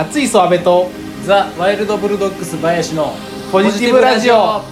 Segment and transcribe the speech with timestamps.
[0.00, 0.88] 熱いソアベと
[1.26, 3.12] ザ・ワイルド・ブルドッグス林の
[3.52, 4.62] ポジティブラジオ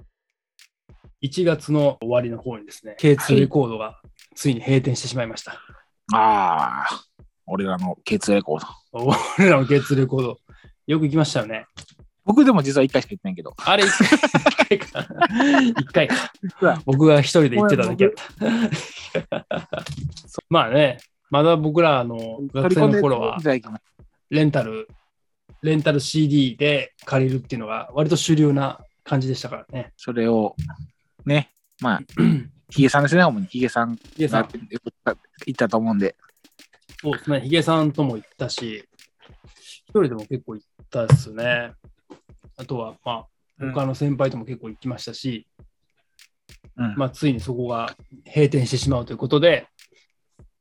[1.21, 4.01] 1月の終わりの方にですね、K2 レコードが
[4.35, 5.53] ついに閉店してしまいました。
[6.15, 7.05] ああ、
[7.47, 8.61] 俺らの K2 レコー
[8.95, 9.15] ド。
[9.37, 10.39] 俺らの K2 レコード、
[10.87, 11.67] よく行きましたよね。
[12.25, 13.55] 僕でも実は1回しか行ってないけど。
[13.59, 15.01] あれ1回か。
[15.77, 16.83] 1回か。
[16.87, 18.13] 僕が一人で行ってただけやっ
[19.29, 19.47] た。
[20.49, 20.97] まあね、
[21.29, 22.17] まだ僕らの
[22.55, 23.39] 学生の頃は
[24.31, 24.89] レンタル、
[25.63, 29.93] レンタル CD で借りるっていうのが割と主流な感じでしたからね。
[29.97, 30.55] それを、
[31.25, 32.01] ね、まあ、
[32.71, 34.49] ヒゲさんですね、主にヒゲさんヒゲさんが
[35.47, 36.15] 行ったと思うんで。
[37.01, 38.85] そうですね、ヒゲさんとも行ったし、
[39.61, 41.73] 一人でも結構行ったっすね。
[42.57, 43.27] あとは、まあ、
[43.61, 45.49] うん他の先輩とも結構行きましたし、
[46.77, 49.67] うんまあ、ついにそこが閉店してしまうということで、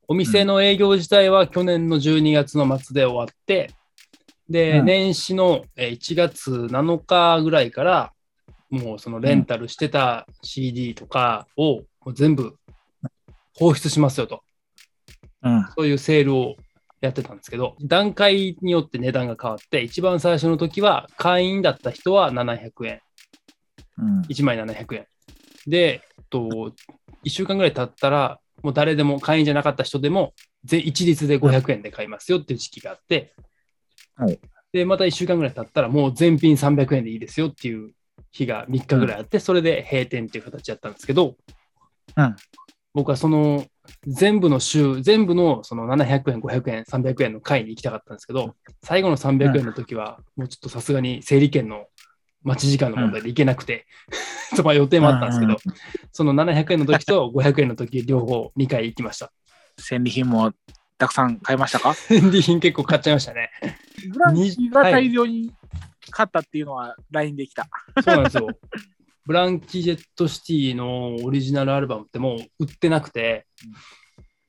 [0.08, 3.72] お店の営業自体は去年の12月の末で終わって、
[4.50, 8.14] で、うん年始のえー1月7日ぐらいから、
[8.70, 12.56] もうそのレンタルしてた CD とかをもう全部
[13.56, 14.44] 放出しますよと。
[15.44, 15.66] うん。
[15.76, 16.56] そういうセールを
[17.02, 23.02] やってたんですけど、段階によって値段が変わって、一番最初の時は会員だった人は700円、
[23.98, 24.22] うん。
[24.22, 25.08] 1枚700円。
[25.68, 26.74] で、と、
[27.24, 33.34] 1週間ぐらい経ったら、もう誰でも会員じゃなかった人でも、ぜ一律で500円で買いますよっていう時期があって、
[34.18, 34.40] はい。
[34.74, 37.92] で、また1週間ぐらい経ったら、もう全品300円でいいですよっていう
[38.32, 41.36] 日が3日ぐらいあって、それで閉店っていう形だったんですけど、
[42.16, 42.36] うん。
[42.94, 43.66] 僕はその
[44.08, 51.86] 全部の週、全部のその700円、500円、300円の会に行きたかったんですけど、最後の300円の時は、もうちょっとさすがに整理券の
[52.44, 53.86] 待ち時間の問題で行けなくて、
[54.56, 55.58] そこは予定もあったんですけど、うん
[56.12, 59.32] その700円の時と500円の時、両方2回行きました。
[59.78, 60.52] 戦利品も
[60.98, 61.94] たくさん買いましたか？
[61.94, 63.52] 戦利品結構買っちゃいましたね。
[64.08, 65.52] ブランキが大量に
[66.12, 67.68] 買ったっていうのは LINE できた。
[68.04, 68.48] そうなんですよ。
[69.26, 73.46] ブランキー・ジェット・シティのオリジナルアルバムってもう売ってなくて、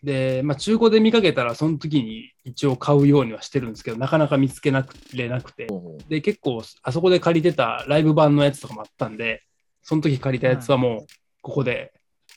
[0.03, 5.67] で、まあ、中古で見かけたら、その時に一応買うようにはしてるんですけど、なかなか見つけなくれなくて、
[6.09, 9.43] で、結構、あそこで借りてたライブ版のやつとかもあったんで、
[9.83, 11.07] その時借りたやつはもう、
[11.43, 11.93] ここで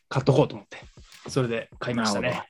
[0.10, 0.80] 買っとこうと思って、
[1.30, 2.44] それで買いましたね。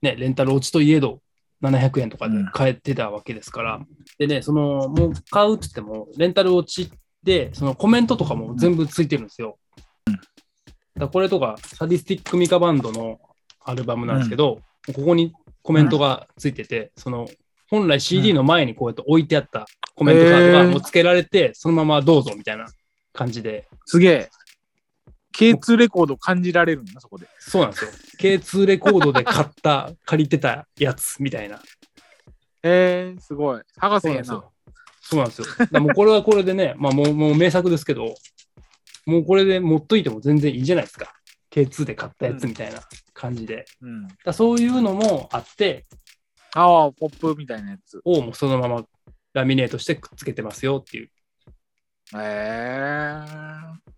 [0.00, 1.20] ね、レンタル落ちといえど、
[1.62, 3.80] 700円とかで買えてたわけですから、
[4.18, 6.90] でね、その、もう買うって言っても、レンタル落ち
[7.22, 9.58] で、そのコメントとかも全部ついてるんですよ。
[10.06, 10.20] だか
[10.96, 13.18] らこれとか、サディスティックミカバンドの
[13.64, 14.60] アルバムなんですけど、
[14.94, 17.28] ここにコメントがついてて、その、
[17.68, 19.66] 本来 CD の前にこうやって置いてあった
[19.96, 22.66] コメントカードがもう付けられて、そのままどうぞみたいな
[23.12, 24.30] 感じで、すげえ。
[25.36, 27.28] K2 レコード感じられるんだ、そこで。
[27.38, 27.90] そうなんですよ。
[28.18, 31.60] K2 レコードで買った、 借りてたやつみたいな。
[32.62, 33.62] えー、すごい。
[33.76, 34.24] 博士やな。
[34.24, 35.44] そうなんですよ。
[35.44, 35.66] そうなんですよ。
[35.66, 38.14] だからもうこれはこれでね、 まあもうもう名作ですけど、
[39.04, 41.14] もうこれで持っといても全然いいじゃないですか。
[41.50, 42.80] K2 で買ったやつみたいな
[43.12, 43.66] 感じで。
[43.82, 44.08] うん。
[44.24, 45.86] だそういうのもあって、
[46.54, 48.00] ああ、ポップみたいなやつ。
[48.04, 48.84] をもうそのまま
[49.34, 51.10] ラミネートしてくっつけてますよっていう。
[52.14, 53.95] えー。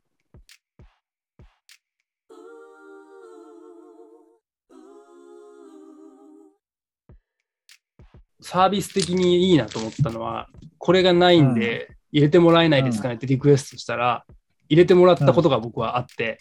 [8.40, 14.24] サービス的にいいなと思ったのは、これがないんで入れてもらえないですかねってリクエストしたら、
[14.68, 16.38] 入れてもらったことが僕はあって、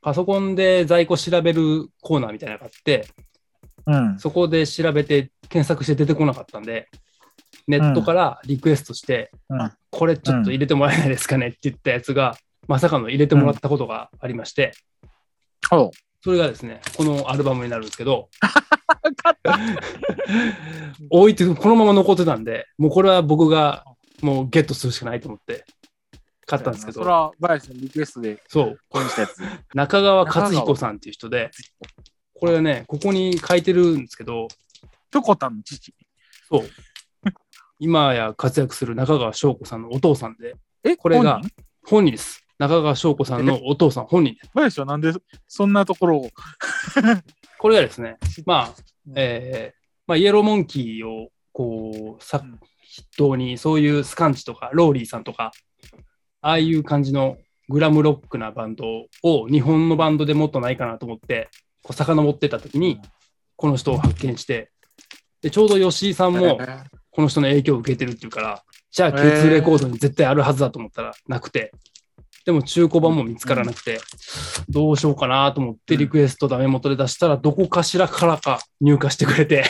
[0.00, 3.06] パソコンで在庫調べるコーナーみたいなのがあって、
[3.86, 4.18] うん。
[4.18, 6.88] そこで調べて検索して出てこなかったんで、
[7.66, 9.72] ネットからリクエストして、うん。
[9.90, 12.36] これちょっと入れてもらえないですかねって言ったやつが、
[12.68, 14.72] まさかの入れてもらったことがありまして。
[16.22, 18.28] それがですね、このアルバムになるんですけど、
[19.16, 19.58] 買った。
[21.10, 23.84] 置いて、このまま残ってたんで、もうこれは僕が
[24.20, 25.64] もうゲットするしかないと思って
[26.46, 29.42] 買ったんですけど、それは、バイスのリクエストでそう、購入したやつ。
[29.74, 31.50] 中川勝彦さんっていう人で、
[32.34, 34.46] これね、ここに書いてるんですけど、
[35.10, 35.92] チョコタンの父？
[36.48, 36.62] そう。
[37.80, 40.54] 今や活躍する中川翔子さんのお父さんで、
[40.84, 41.40] え、これが
[41.84, 42.41] 本人です。
[42.62, 44.50] 中川翔子さんのお父さん本人です。
[44.54, 45.12] バイスはなんで
[45.48, 46.30] そんなところを。
[47.58, 48.74] これがですね、 まあ、
[49.16, 52.60] えーまあ、イエローモンキーをこう、さうん。
[52.94, 55.50] 筆頭に、そういうスカンチとか、ローリーさんとか、
[56.40, 57.36] ああいう感じの
[57.68, 61.48] グラムロックなバンドを日本のバンドでもっとないかなと思って、
[61.82, 63.00] こう遡ってた時に、
[63.56, 64.70] この人を発見して、
[65.40, 66.84] でちょうど吉井さんもえー。
[67.10, 71.72] この人の影響を受けてるっていうから、じゃあへー K2 レコードに絶対あるはずだと思ったらなくて、
[72.44, 74.00] でも中古版も見つからなくて、
[74.68, 79.64] どうしようかなと思ってリクエストダメ元で出したら、どこかしらからか入荷してくれて、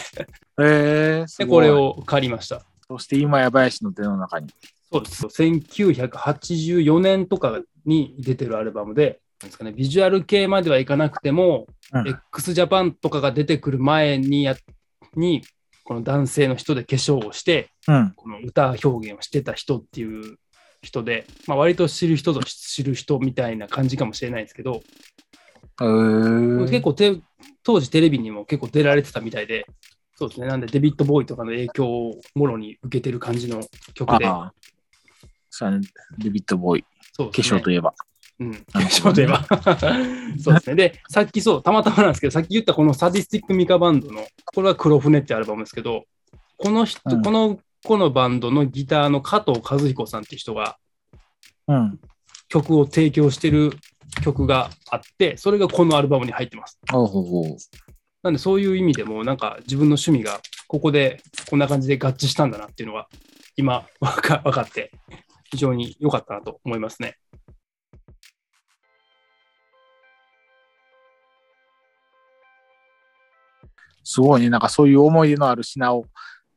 [0.58, 1.70] えー、す で、ごいこれ。
[1.70, 2.62] を借りました。
[2.88, 4.48] そして今や林の手の中に。
[4.90, 5.26] そうです。
[5.26, 14.56] 1984年とかに出てるアルバムで、なんですかね、ビジュアル系まではいかなくても、うん x ジャパンとかが出てくる前にや、
[15.14, 15.42] に、
[15.84, 18.12] この男性の人で化粧をして、うん。
[18.16, 20.38] この歌表現をしてた人っていう
[20.82, 24.82] 人で、まあ、割と知る人ぞ知る人みたいな感じかもしれないですけど、
[25.80, 27.20] えー、結構て
[27.62, 29.66] 当時テレビにも結構出られてたみたいで、
[30.16, 33.60] そうですね、なんでデビッド・ボーイとかの影響をもろに受けてる感じの
[33.94, 34.52] 曲で、あ
[36.18, 37.32] デビッド・ボーイ、化そうね。
[37.32, 37.94] 粧といえば。
[38.40, 39.44] うん、化粧といえば。
[40.38, 40.76] そうですね。
[40.76, 46.04] で、さっきそう、たまたまなんですけど、さっき言ったこのサディスティック・ミカバンドの、これは黒船ってアルバムですけど、
[46.56, 47.22] この人、うん。
[47.22, 50.78] この、このバンドのギターの加藤和彦さんっていう人が
[51.68, 52.00] うん。
[52.48, 53.72] 曲を提供してる
[54.22, 56.78] 曲があって、それがこのアルバムに入ってます。
[56.90, 57.56] ほうほう。
[58.22, 63.08] なんでそういう意味でも、なんか自分の趣味がここでこんな感じで合致したんだなっていうのが
[63.56, 64.92] 今 わか分かって、
[65.50, 67.16] 非常に良かったなと思いますね。
[74.04, 76.04] すごいね、なんかそういう思い出のある品を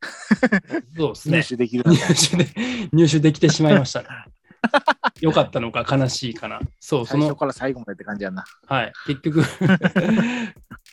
[0.97, 1.38] そうですね。
[1.39, 1.97] 入手できる入
[2.30, 2.47] 手で
[2.94, 4.07] 入手できてしまいましたね。
[5.21, 6.59] 良かったのか悲しいかな。
[6.80, 8.44] そう、そ最初の、から最後までって感じやな。
[8.68, 9.44] はい、結局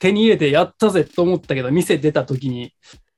[0.01, 2.75] 手に入れてやったぜと思ったけど、店出た時に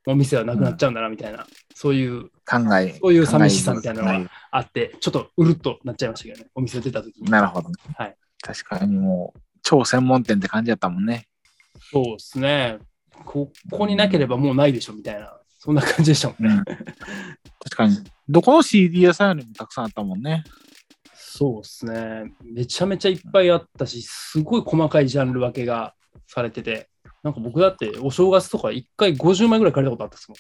[0.06, 2.98] もう店はなくなっちゃうんだなみたいな、そういう考え。
[3.00, 7.30] そういう寂しさみたいなのがあって、ちょっとうるっとなっちゃいましたけどね、お店出た時に。
[7.30, 7.70] なるほど。
[7.96, 8.16] はい。
[8.42, 11.26] 確かにもう、超専門店って感じやったもんね。
[11.90, 12.78] そうですね。
[13.24, 16.54] こここになければもうないでしょみたいな、そんな感じでしたもんね。
[16.54, 16.64] うん。
[16.64, 16.84] 確
[17.74, 17.96] かに。
[18.28, 20.44] どこの CD 屋さんよりもたくさんあったもんね。
[21.14, 22.34] そうですね。
[22.42, 25.94] めちゃめちゃいっぱいあったし、すごい細かいジャンル分けが
[26.26, 26.90] されてて、
[27.22, 30.36] なんか僕だってお正月とか1回50枚ぐらい借りたことあったんですも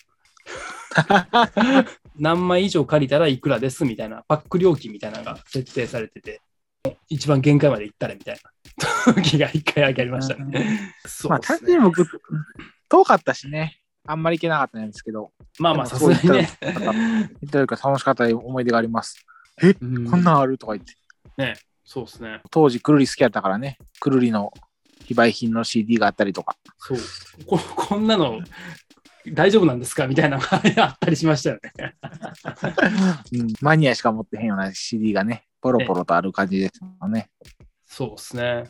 [1.80, 1.86] ん。
[2.20, 6.42] 何枚以上借りたらいくらですみたいな、パック料金みたいなのが設定されてて、
[7.08, 8.38] 一番限界まで行ったらみたい
[9.06, 10.92] な時が1回ありましたね。
[11.06, 12.06] そうまあ、ね単純に僕、
[12.90, 13.80] 遠かったしね。
[14.06, 16.48] あんまり行けなかったんですけど、まあまあ、さすがにね。
[16.60, 19.24] 行ったりか楽しかった思い出があります。
[19.62, 20.92] え、うんこんなんあるとか言って。
[21.36, 21.54] ね、
[21.84, 22.40] そうですね。
[22.50, 23.78] 当時、くるり好きやったからね。
[24.00, 24.52] くるりの
[25.04, 26.56] 非売品の CD があったりとか。
[26.78, 26.98] そう。
[27.46, 28.40] ここんなの
[29.26, 30.06] 大丈夫なんですか？
[30.06, 31.94] みたいなのが あったりしましたよね。
[33.32, 37.30] うん、マニアしか持ってへんような CD がね、ポロポロとある感じですよね。
[37.86, 38.64] そうですね。